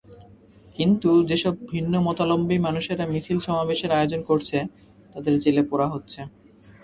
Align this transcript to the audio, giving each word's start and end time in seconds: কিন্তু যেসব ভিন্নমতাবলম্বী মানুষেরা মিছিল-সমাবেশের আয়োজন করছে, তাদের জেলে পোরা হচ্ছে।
কিন্তু 0.75 1.09
যেসব 1.29 1.53
ভিন্নমতাবলম্বী 1.71 2.57
মানুষেরা 2.57 3.05
মিছিল-সমাবেশের 3.05 3.91
আয়োজন 3.91 4.21
করছে, 4.21 4.57
তাদের 5.13 5.33
জেলে 5.39 5.63
পোরা 5.69 5.87
হচ্ছে। 5.89 6.19